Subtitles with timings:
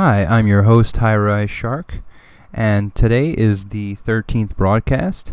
[0.00, 2.02] Hi, I'm your host, High Rise Shark,
[2.52, 5.32] and today is the 13th broadcast.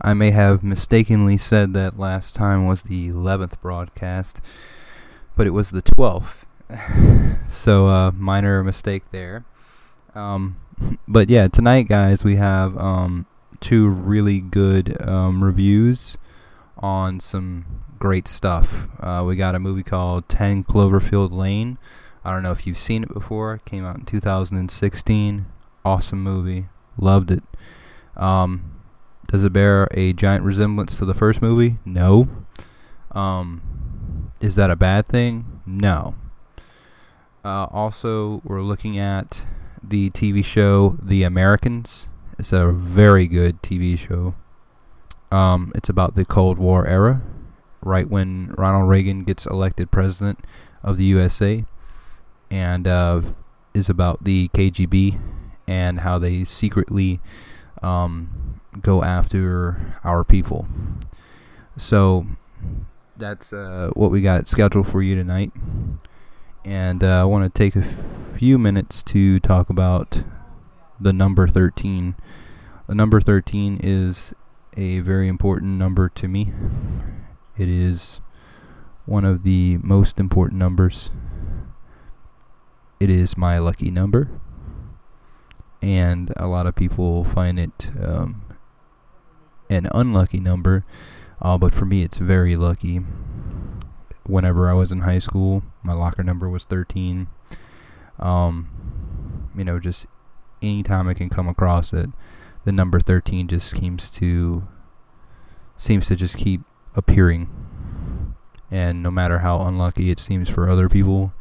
[0.00, 4.40] I may have mistakenly said that last time was the 11th broadcast,
[5.34, 6.44] but it was the 12th.
[7.50, 9.44] so, uh, minor mistake there.
[10.14, 10.60] Um,
[11.08, 13.26] but yeah, tonight, guys, we have um,
[13.58, 16.16] two really good um, reviews
[16.78, 17.64] on some
[17.98, 18.86] great stuff.
[19.00, 21.76] Uh, we got a movie called 10 Cloverfield Lane.
[22.26, 23.54] I don't know if you've seen it before.
[23.54, 25.46] It came out in 2016.
[25.84, 26.66] Awesome movie.
[26.98, 27.44] Loved it.
[28.16, 28.82] Um,
[29.28, 31.78] does it bear a giant resemblance to the first movie?
[31.84, 32.26] No.
[33.12, 35.60] Um, is that a bad thing?
[35.64, 36.16] No.
[37.44, 39.46] Uh, also, we're looking at
[39.80, 42.08] the TV show The Americans.
[42.40, 44.34] It's a very good TV show.
[45.30, 47.22] Um, it's about the Cold War era,
[47.82, 50.40] right when Ronald Reagan gets elected president
[50.82, 51.64] of the USA,
[52.50, 53.22] and uh,
[53.74, 55.20] is about the KGB
[55.66, 57.20] and how they secretly
[57.82, 60.66] um, go after our people.
[61.76, 62.26] So
[63.16, 65.52] that's uh, what we got scheduled for you tonight.
[66.64, 70.22] And uh, I want to take a few minutes to talk about
[71.00, 72.16] the number 13.
[72.86, 74.32] The number 13 is
[74.76, 76.52] a very important number to me.
[77.56, 78.20] It is
[79.06, 81.10] one of the most important numbers.
[82.98, 84.30] It is my lucky number.
[85.82, 88.42] And a lot of people find it um,
[89.68, 90.84] an unlucky number,
[91.40, 93.02] uh, but for me, it's very lucky.
[94.24, 97.28] Whenever I was in high school, my locker number was 13.
[98.18, 100.06] Um, you know, just
[100.62, 102.08] anytime I can come across it,
[102.64, 104.66] the number 13 just seems to
[105.76, 106.62] seems to just keep
[106.94, 107.48] appearing.
[108.70, 111.32] And no matter how unlucky it seems for other people,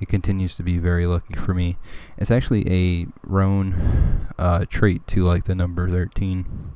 [0.00, 1.76] it continues to be very lucky for me.
[2.16, 6.72] It's actually a Roan uh, trait to like the number 13.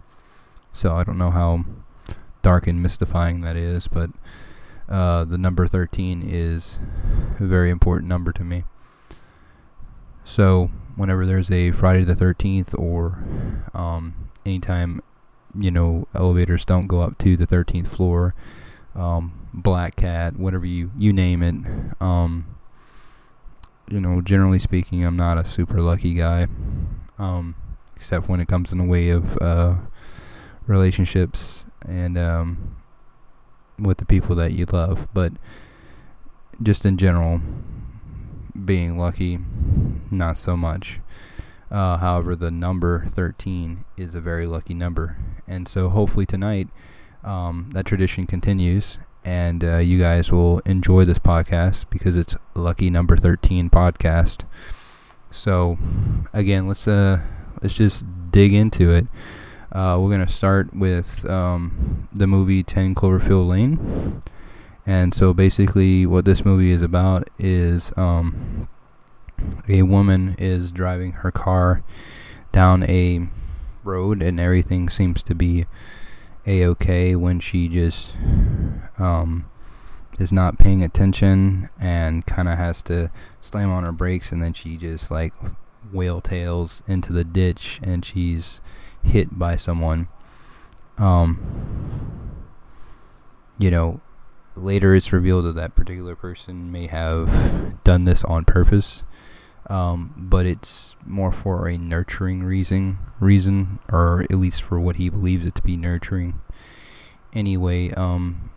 [0.72, 1.64] So I don't know how
[2.42, 4.10] dark and mystifying that is, but
[4.88, 6.78] uh, the number 13 is
[7.38, 8.64] a very important number to me.
[10.24, 13.22] So whenever there's a Friday the 13th or
[13.74, 15.02] um, anytime,
[15.56, 18.34] you know, elevators don't go up to the 13th floor,
[18.94, 21.54] um, Black Cat, whatever you, you name it,
[22.00, 22.46] um,
[23.92, 26.46] you know, generally speaking, I'm not a super lucky guy,
[27.18, 27.54] um,
[27.94, 29.74] except when it comes in the way of uh,
[30.66, 32.76] relationships and um,
[33.78, 35.08] with the people that you love.
[35.12, 35.34] But
[36.62, 37.42] just in general,
[38.64, 39.38] being lucky,
[40.10, 41.00] not so much.
[41.70, 45.18] Uh, however, the number 13 is a very lucky number.
[45.46, 46.68] And so hopefully tonight
[47.22, 52.90] um, that tradition continues and uh, you guys will enjoy this podcast because it's lucky
[52.90, 54.44] number 13 podcast.
[55.30, 55.78] So
[56.32, 57.20] again, let's uh
[57.60, 59.06] let's just dig into it.
[59.70, 64.22] Uh, we're gonna start with um, the movie 10 Cloverfield Lane.
[64.84, 68.68] And so basically, what this movie is about is um,
[69.68, 71.82] a woman is driving her car
[72.50, 73.28] down a
[73.84, 75.66] road, and everything seems to be
[76.46, 78.14] a okay when she just
[78.98, 79.46] um,
[80.18, 83.10] is not paying attention and kind of has to
[83.40, 85.32] slam on her brakes, and then she just like
[85.92, 88.60] whale tails into the ditch, and she's
[89.02, 90.08] hit by someone.
[90.98, 91.38] Um,
[93.58, 94.00] you know,
[94.54, 99.04] later it's revealed that that particular person may have done this on purpose,
[99.68, 105.08] um, but it's more for a nurturing reason, reason, or at least for what he
[105.08, 106.40] believes it to be nurturing.
[107.32, 108.50] Anyway, um,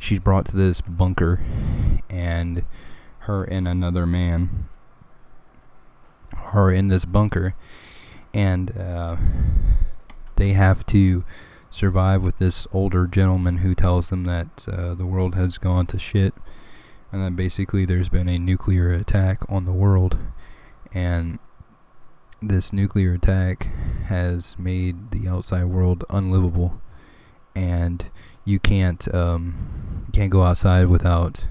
[0.00, 1.40] she's brought to this bunker,
[2.08, 2.64] and
[3.20, 4.68] her and another man
[6.52, 7.54] are in this bunker,
[8.34, 9.16] and uh,
[10.36, 11.24] they have to
[11.68, 15.98] survive with this older gentleman who tells them that uh, the world has gone to
[15.98, 16.34] shit
[17.12, 20.18] and that basically there's been a nuclear attack on the world
[20.92, 21.38] and
[22.42, 23.68] this nuclear attack
[24.06, 26.80] has made the outside world unlivable
[27.54, 28.06] and
[28.44, 31.44] you can't um, can't go outside without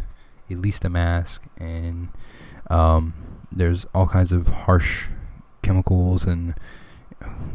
[0.49, 2.09] at least a mask and
[2.69, 3.13] um,
[3.51, 5.07] there's all kinds of harsh
[5.61, 6.55] chemicals and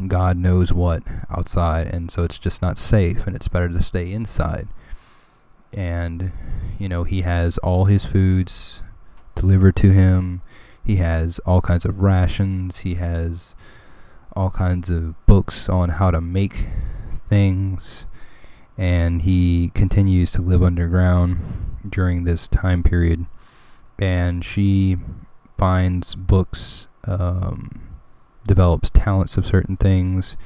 [0.06, 4.12] God knows what outside, and so it's just not safe, and it's better to stay
[4.12, 4.69] inside.
[5.73, 6.32] And,
[6.79, 8.82] you know, he has all his foods
[9.35, 10.43] delivered to him,
[10.85, 13.55] he has all kinds of rations, he has
[14.37, 16.67] all kinds of books on how to make
[17.29, 18.06] things,
[18.76, 21.38] and he continues to live underground
[21.88, 23.26] during this time period.
[23.99, 24.97] And she
[25.56, 27.94] finds books um,
[28.47, 30.37] develops talents of certain things.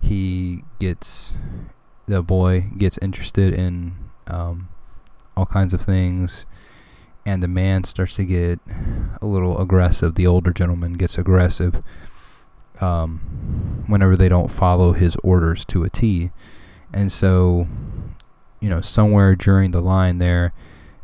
[0.00, 1.32] He gets
[2.06, 3.94] the boy gets interested in
[4.26, 4.68] um,
[5.36, 6.44] all kinds of things,
[7.24, 8.58] and the man starts to get
[9.22, 10.16] a little aggressive.
[10.16, 11.82] The older gentleman gets aggressive
[12.80, 16.30] um, whenever they don't follow his orders to a T,
[16.92, 17.66] and so
[18.60, 20.52] you know somewhere during the line there.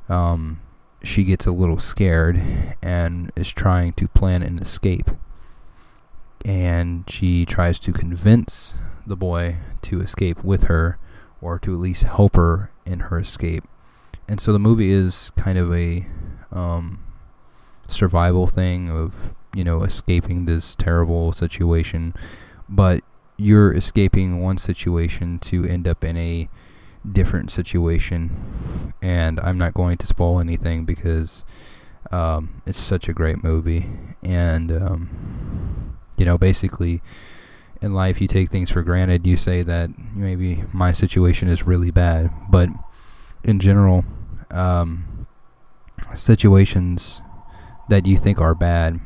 [0.09, 0.61] Um,
[1.06, 2.43] she gets a little scared
[2.83, 5.11] and is trying to plan an escape.
[6.44, 8.75] And she tries to convince
[9.06, 10.99] the boy to escape with her
[11.41, 13.65] or to at least help her in her escape.
[14.29, 16.06] And so the movie is kind of a
[16.53, 17.03] um,
[17.89, 22.15] survival thing of, you know, escaping this terrible situation.
[22.69, 23.03] But
[23.37, 26.49] you're escaping one situation to end up in a
[27.11, 31.44] different situation, and I'm not going to spoil anything because
[32.11, 33.87] um, it's such a great movie,
[34.23, 37.03] and um, you know, basically,
[37.83, 39.27] in life you take things for granted.
[39.27, 42.69] You say that maybe my situation is really bad, but
[43.44, 44.05] in general,
[44.50, 45.27] um,
[46.15, 47.21] situations
[47.89, 49.00] that you think are bad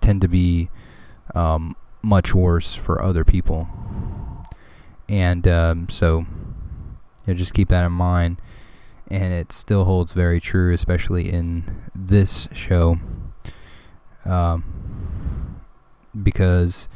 [0.00, 0.70] tend to be
[1.34, 1.76] um,
[2.06, 3.68] much worse for other people,
[5.08, 6.26] and um, so you
[7.26, 8.40] know, just keep that in mind.
[9.08, 12.98] And it still holds very true, especially in this show,
[14.24, 15.60] um,
[16.20, 16.88] because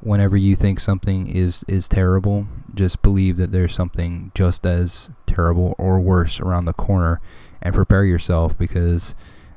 [0.00, 5.74] whenever you think something is is terrible, just believe that there's something just as terrible
[5.78, 7.20] or worse around the corner,
[7.62, 9.14] and prepare yourself because,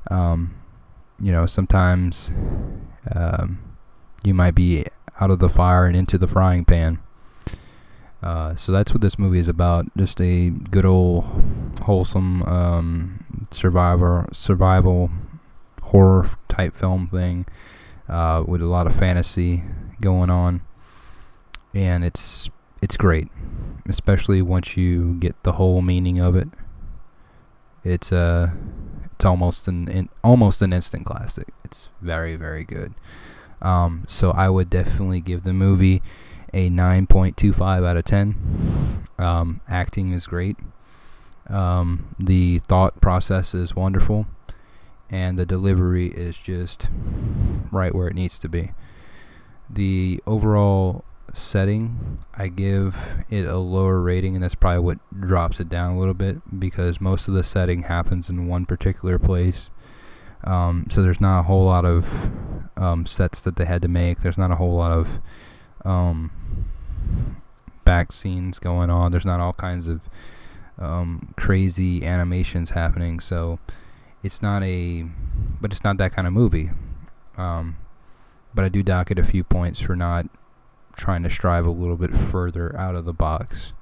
[0.10, 0.56] um,
[1.20, 2.32] you know, sometimes
[3.14, 3.60] um,
[4.24, 4.86] you might be
[5.20, 7.00] out of the fire and into the frying pan.
[8.22, 9.86] Uh, so that's what this movie is about.
[9.96, 11.24] Just a good old
[11.84, 15.12] wholesome um, survivor survival
[15.84, 17.46] horror type film thing
[18.10, 19.64] uh, with a lot of fantasy
[20.02, 20.62] going on,
[21.74, 22.50] and it's
[22.82, 23.28] it's great,
[23.88, 26.48] especially once you get the whole meaning of it.
[27.84, 28.50] It's uh
[29.14, 31.48] it's almost an in, almost an instant classic.
[31.64, 32.94] It's very very good.
[33.62, 36.02] Um, so I would definitely give the movie
[36.54, 39.08] a 9.25 out of 10.
[39.18, 40.58] Um, acting is great.
[41.50, 44.28] Um, the thought process is wonderful.
[45.10, 46.90] And the delivery is just
[47.72, 48.72] right where it needs to be.
[49.70, 52.96] The overall setting, I give
[53.30, 57.00] it a lower rating, and that's probably what drops it down a little bit because
[57.00, 59.70] most of the setting happens in one particular place.
[60.44, 62.06] Um, so there's not a whole lot of
[62.78, 64.22] um, sets that they had to make.
[64.22, 65.20] There's not a whole lot of
[65.84, 66.32] um,
[67.84, 69.12] back scenes going on.
[69.12, 70.02] There's not all kinds of
[70.80, 73.20] um, crazy animations happening.
[73.20, 73.60] So
[74.24, 75.06] it's not a,
[75.60, 76.70] but it's not that kind of movie.
[77.38, 77.78] Um,
[78.54, 80.28] but I do dock it a few points for not
[80.96, 83.74] trying to strive a little bit further out of the box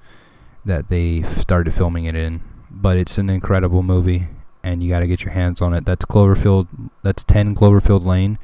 [0.65, 2.41] that they started filming it in.
[2.69, 4.27] But it's an incredible movie,
[4.63, 5.85] and you got to get your hands on it.
[5.85, 6.67] That's Cloverfield.
[7.03, 8.37] That's 10 Cloverfield Lane.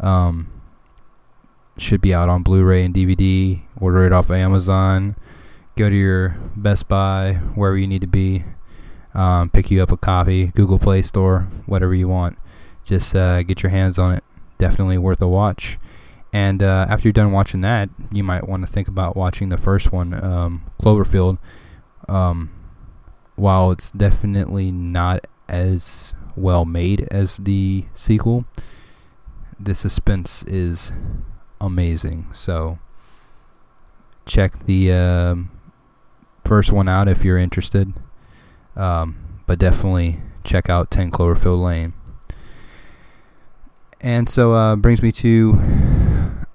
[0.00, 0.50] Um,
[1.76, 3.62] should be out on Blu-ray and DVD.
[3.80, 5.16] Order it off of Amazon.
[5.76, 8.44] Go to your Best Buy, wherever you need to be.
[9.12, 12.38] Um, pick you up a copy, Google Play Store, whatever you want.
[12.84, 14.24] Just uh, get your hands on it.
[14.58, 15.78] Definitely worth a watch.
[16.32, 19.56] And uh, after you're done watching that, you might want to think about watching the
[19.56, 21.38] first one, um, Cloverfield.
[22.08, 22.50] Um,
[23.36, 28.44] while it's definitely not as well made as the sequel,
[29.58, 30.92] the suspense is
[31.60, 32.26] amazing.
[32.32, 32.78] So
[34.26, 35.34] check the uh,
[36.44, 37.92] first one out if you're interested.
[38.76, 41.92] Um, but definitely check out 10 Cloverfield Lane.
[44.00, 45.58] And so uh, brings me to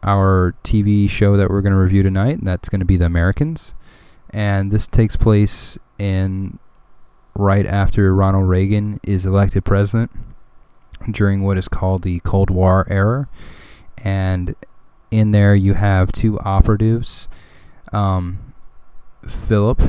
[0.03, 3.06] our TV show that we're going to review tonight, and that's going to be The
[3.06, 3.74] Americans.
[4.29, 6.60] And this takes place in
[7.36, 10.12] right after Ronald Reagan is elected president
[11.10, 13.27] during what is called the Cold War era.
[13.98, 14.56] And
[15.12, 17.27] in there you have two operatives,
[17.91, 18.53] um,
[19.27, 19.82] Philip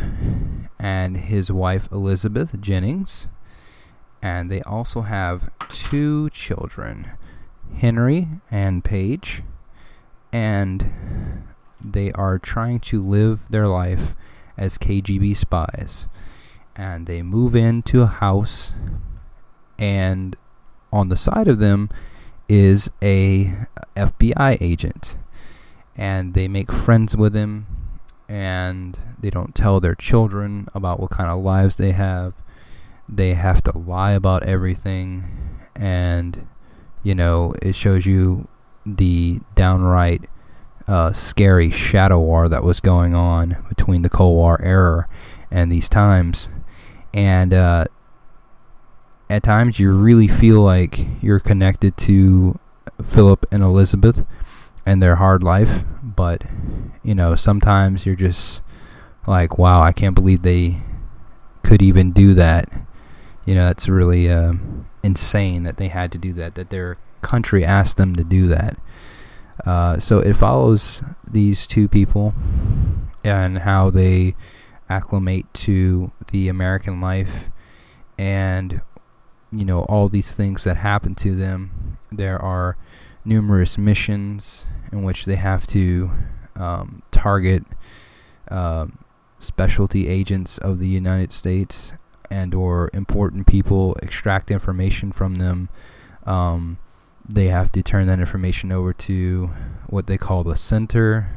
[0.78, 3.28] and his wife Elizabeth Jennings,
[4.22, 7.10] and they also have two children,
[7.76, 9.42] Henry and Paige,
[10.32, 11.44] and
[11.80, 14.14] they are trying to live their life
[14.56, 16.08] as KGB spies.
[16.76, 18.72] And they move into a house,
[19.78, 20.36] and
[20.92, 21.90] on the side of them
[22.48, 23.54] is a
[23.96, 25.16] FBI agent,
[25.96, 27.66] and they make friends with him,
[28.28, 32.34] and they don't tell their children about what kind of lives they have.
[33.08, 36.46] They have to lie about everything, and
[37.02, 38.48] you know it shows you
[38.84, 40.24] the downright
[40.88, 45.08] uh, scary shadow war that was going on between the Cold War era
[45.50, 46.48] and these times.
[47.14, 47.84] And uh,
[49.30, 52.58] at times you really feel like you're connected to
[53.02, 54.26] Philip and Elizabeth
[54.84, 56.42] and their hard life, but
[57.04, 58.60] you know, sometimes you're just
[59.28, 60.82] like, wow, I can't believe they
[61.62, 62.68] could even do that.
[63.46, 64.54] You know, that's really uh,
[65.04, 68.76] insane that they had to do that, that their country asked them to do that.
[69.64, 72.34] Uh, so it follows these two people
[73.22, 74.34] and how they
[74.88, 77.50] acclimate to the American life
[78.18, 78.80] and
[79.52, 82.76] you know all these things that happen to them there are
[83.24, 86.10] numerous missions in which they have to
[86.56, 87.64] um, target
[88.50, 88.86] uh,
[89.38, 91.92] specialty agents of the United States
[92.30, 95.68] and or important people extract information from them
[96.26, 96.78] um,
[97.28, 99.50] they have to turn that information over to
[99.86, 101.30] what they call the center,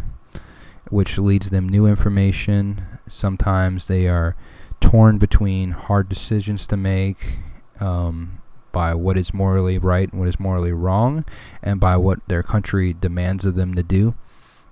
[0.89, 2.83] which leads them new information.
[3.07, 4.35] Sometimes they are
[4.79, 7.37] torn between hard decisions to make
[7.79, 11.25] um, by what is morally right and what is morally wrong,
[11.61, 14.15] and by what their country demands of them to do.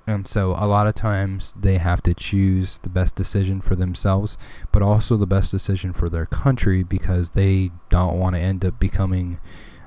[0.07, 4.37] And so, a lot of times, they have to choose the best decision for themselves,
[4.71, 8.79] but also the best decision for their country because they don't want to end up
[8.79, 9.39] becoming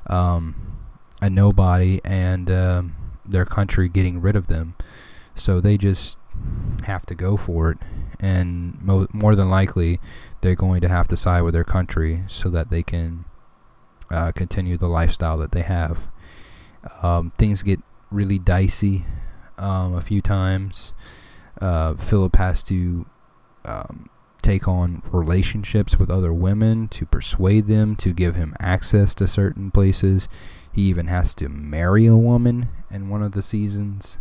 [0.07, 0.79] um,
[1.21, 2.95] a nobody and um,
[3.27, 4.77] their country getting rid of them.
[5.35, 6.17] So they just
[6.85, 7.79] have to go for it,
[8.21, 10.01] and mo- more than likely,
[10.45, 13.25] they're going to have to side with their country so that they can
[14.11, 16.07] uh, continue the lifestyle that they have.
[17.03, 19.07] Um, things get really dicey
[19.57, 20.93] um, a few times.
[21.63, 23.07] Uh, Philip has to
[23.65, 24.11] um,
[24.43, 29.71] take on relationships with other women to persuade them to give him access to certain
[29.71, 30.29] places.
[30.71, 34.19] He even has to marry a woman in one of the seasons.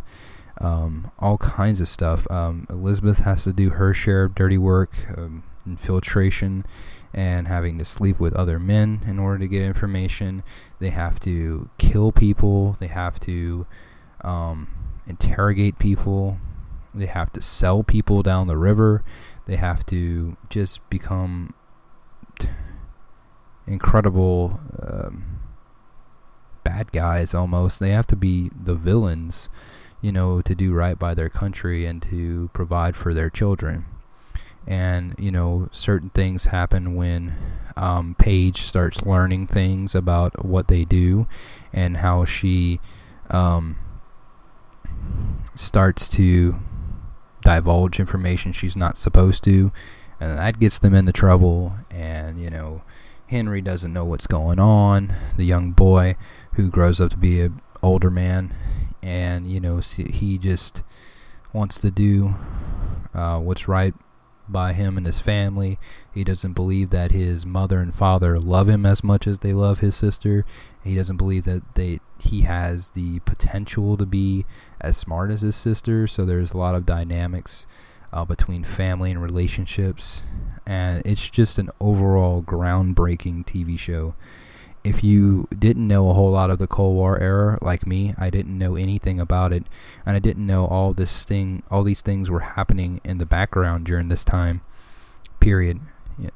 [0.60, 2.30] Um, all kinds of stuff.
[2.30, 6.64] Um, Elizabeth has to do her share of dirty work, um, infiltration,
[7.12, 10.42] and having to sleep with other men in order to get information.
[10.78, 12.76] They have to kill people.
[12.80, 13.66] They have to
[14.22, 14.68] um,
[15.06, 16.38] interrogate people.
[16.94, 19.02] They have to sell people down the river.
[19.46, 21.54] They have to just become
[23.66, 25.40] incredible um,
[26.62, 27.80] bad guys almost.
[27.80, 29.48] They have to be the villains,
[30.04, 33.86] you know, to do right by their country and to provide for their children.
[34.66, 37.34] And, you know, certain things happen when
[37.74, 41.26] um, Paige starts learning things about what they do
[41.72, 42.80] and how she
[43.30, 43.78] um,
[45.54, 46.54] starts to
[47.40, 49.72] divulge information she's not supposed to.
[50.20, 51.72] And that gets them into trouble.
[51.90, 52.82] And, you know,
[53.28, 55.14] Henry doesn't know what's going on.
[55.38, 56.16] The young boy
[56.52, 58.54] who grows up to be an older man,
[59.04, 60.82] and you know he just
[61.52, 62.34] wants to do
[63.14, 63.94] uh, what's right
[64.48, 65.78] by him and his family.
[66.12, 69.80] He doesn't believe that his mother and father love him as much as they love
[69.80, 70.44] his sister.
[70.82, 74.44] He doesn't believe that they he has the potential to be
[74.80, 76.06] as smart as his sister.
[76.06, 77.66] So there's a lot of dynamics
[78.12, 80.24] uh, between family and relationships,
[80.66, 84.14] and it's just an overall groundbreaking TV show
[84.84, 88.28] if you didn't know a whole lot of the Cold War era, like me, I
[88.28, 89.64] didn't know anything about it,
[90.04, 93.86] and I didn't know all this thing, all these things were happening in the background
[93.86, 94.60] during this time
[95.40, 95.80] period.
[96.18, 96.30] Yeah.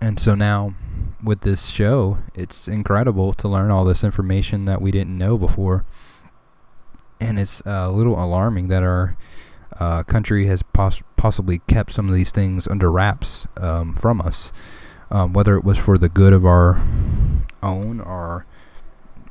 [0.00, 0.74] And so now,
[1.22, 5.84] with this show, it's incredible to learn all this information that we didn't know before,
[7.20, 9.16] and it's a little alarming that our
[9.78, 14.52] uh, country has poss- possibly kept some of these things under wraps um, from us
[15.12, 16.82] um, whether it was for the good of our
[17.62, 18.46] own or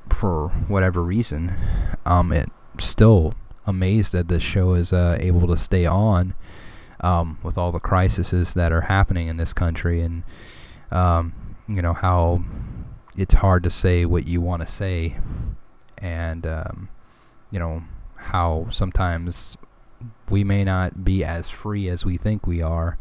[0.10, 1.54] for whatever reason.
[2.06, 3.34] Um, it still
[3.66, 6.34] amazed that this show is uh, able to stay on
[7.02, 10.24] um, with all the crises that are happening in this country, and
[10.92, 11.34] um,
[11.68, 12.44] you know how
[13.18, 15.18] it's hard to say what you want to say,
[15.98, 16.90] and um,
[17.50, 17.84] you know
[18.16, 19.58] how sometimes
[20.30, 22.98] we may not be as free as we think we are,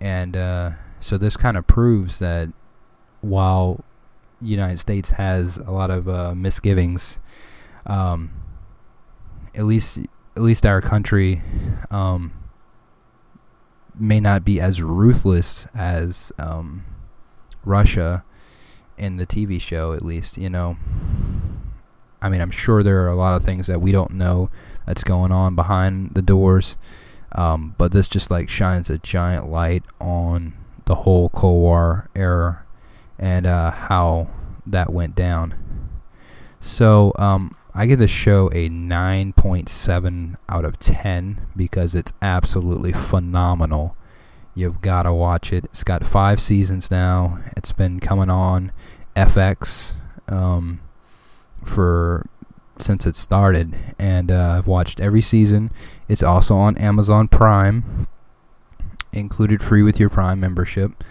[0.00, 0.70] and uh,
[1.00, 2.48] so this kind of proves that
[3.20, 3.82] while
[4.44, 7.18] United States has a lot of uh, misgivings,
[7.86, 8.30] um,
[9.54, 9.98] at least
[10.36, 11.42] at least our country
[11.90, 12.32] um,
[13.94, 16.84] may not be as ruthless as um,
[17.64, 18.24] Russia
[18.98, 19.92] in the TV show.
[19.92, 20.76] At least you know.
[22.22, 24.48] I mean, I'm sure there are a lot of things that we don't know
[24.86, 26.78] that's going on behind the doors.
[27.32, 30.54] Um, but this just like shines a giant light on
[30.86, 32.63] the whole Cold War era
[33.18, 34.28] and uh, how
[34.66, 35.54] that went down.
[36.60, 43.96] So um, I give this show a 9.7 out of 10 because it's absolutely phenomenal.
[44.54, 45.64] You've got to watch it.
[45.66, 47.40] It's got five seasons now.
[47.56, 48.72] It's been coming on
[49.16, 49.94] FX
[50.28, 50.80] um,
[51.64, 52.26] for
[52.78, 55.70] since it started, and uh, I've watched every season.
[56.08, 58.08] It's also on Amazon Prime,
[59.12, 61.04] included free with your Prime membership.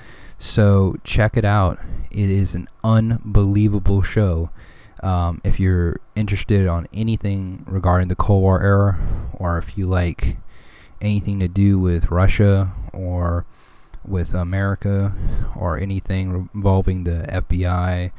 [0.43, 1.79] So check it out.
[2.12, 4.50] It is an unbelievable show.
[5.01, 9.00] Um, if you're interested on anything regarding the Cold War era,
[9.31, 10.35] or if you like
[11.00, 13.45] anything to do with Russia or
[14.05, 15.15] with America
[15.55, 18.12] or anything involving the FBI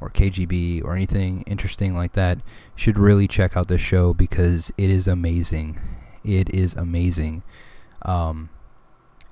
[0.00, 2.38] or KGB or anything interesting like that,
[2.76, 5.80] should really check out this show because it is amazing.
[6.22, 7.42] It is amazing.
[8.02, 8.50] Um,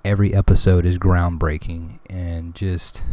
[0.05, 3.05] every episode is groundbreaking and just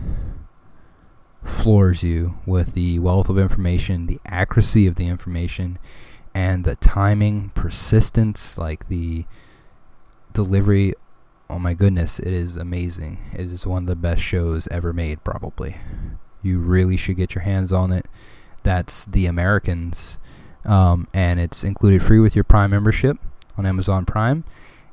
[1.44, 5.80] floors you with the wealth of information, the accuracy of the information,
[6.34, 9.26] and the timing, persistence, like the
[10.34, 10.94] delivery.
[11.50, 13.20] Oh my goodness, it is amazing.
[13.34, 15.78] It is one of the best shows ever made, probably.
[16.42, 18.06] You really should get your hands on it.
[18.64, 20.18] That's The Americans,
[20.66, 23.18] um, and it's included free with your Prime membership
[23.58, 24.44] on Amazon Prime.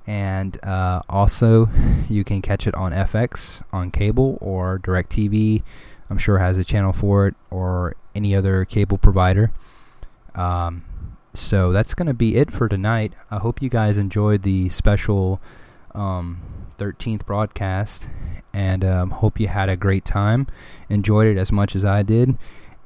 [0.06, 1.68] And uh, also,
[2.08, 5.62] you can catch it on FX on cable or DirecTV.
[6.10, 9.50] I'm sure has a channel for it or any other cable provider.
[10.34, 10.84] Um,
[11.32, 13.14] so that's going to be it for tonight.
[13.30, 15.40] I hope you guys enjoyed the special
[15.94, 16.40] um,
[16.78, 18.08] 13th broadcast
[18.52, 20.46] and um, hope you had a great time.
[20.88, 22.36] Enjoyed it as much as I did.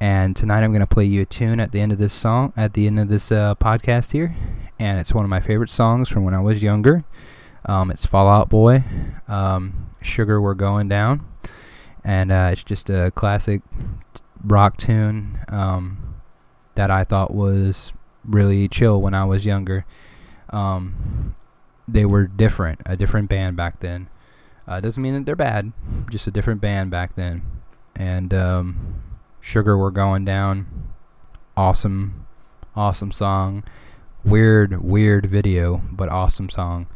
[0.01, 2.53] And tonight I'm going to play you a tune at the end of this song,
[2.57, 4.35] at the end of this uh, podcast here.
[4.79, 7.05] And it's one of my favorite songs from when I was younger.
[7.67, 8.85] Um, it's Fall Out Boy,
[9.27, 11.27] um, Sugar We're Going Down.
[12.05, 13.63] And uh, it's just a classic
[14.45, 16.15] rock tune um,
[16.77, 17.93] that I thought was
[18.25, 19.85] really chill when I was younger.
[20.51, 21.35] Um,
[21.87, 24.09] they were different, a different band back then.
[24.67, 25.73] Uh, doesn't mean that they're bad,
[26.11, 27.43] just a different band back then.
[27.97, 29.03] And um,
[29.41, 30.67] Sugar We're Going Down,
[31.57, 32.27] awesome,
[32.77, 33.65] awesome song.
[34.25, 36.87] Weird, weird video, but awesome song.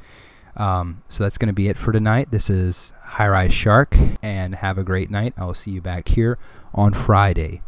[0.57, 2.31] Um, so that's going to be it for tonight.
[2.31, 5.33] This is High Rise Shark, and have a great night.
[5.37, 6.37] I will see you back here
[6.75, 7.61] on Friday.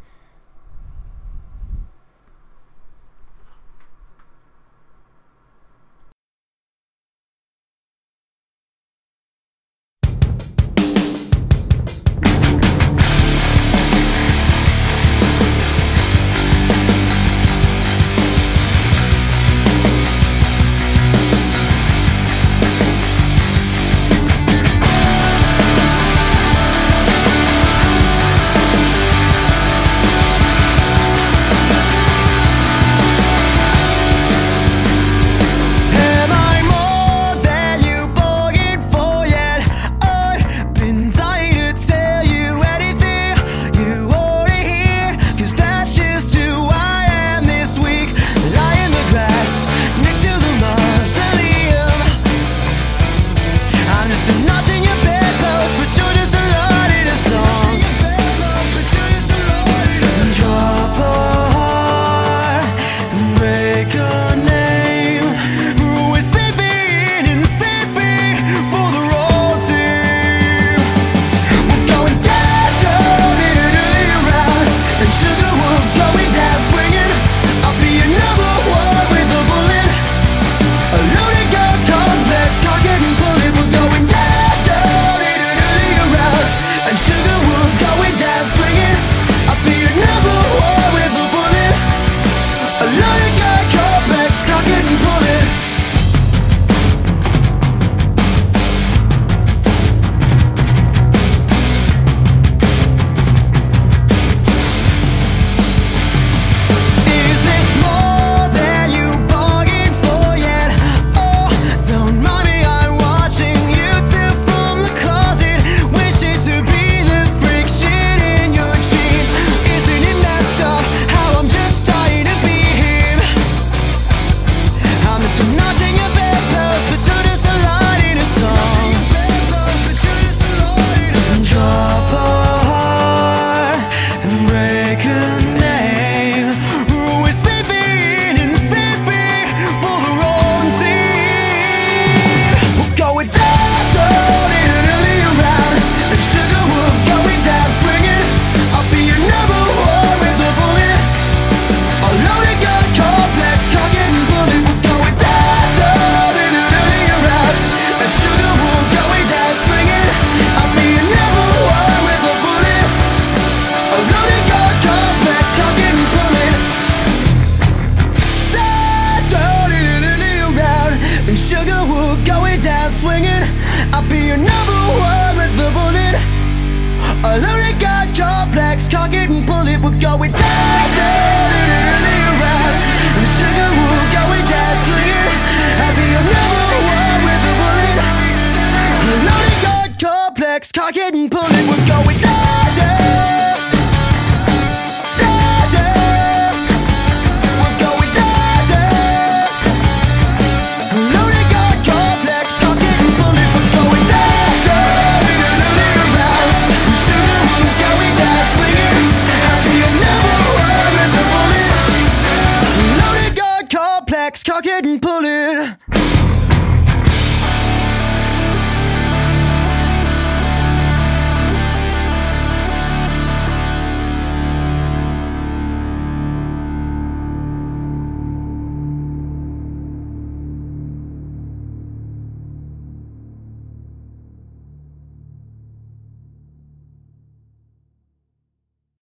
[214.65, 215.04] With